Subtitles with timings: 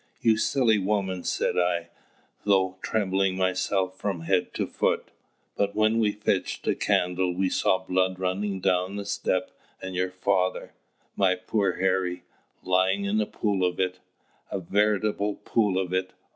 [0.19, 1.89] 'You silly woman!' said I,
[2.43, 5.11] though trembling myself from head to foot.
[5.55, 10.09] But when we fetched a candle, we saw blood running down the step, and your
[10.09, 10.73] father
[11.15, 12.23] my poor Harry!
[12.63, 13.99] lying in a pool of it
[14.49, 16.13] a veritable pool of it.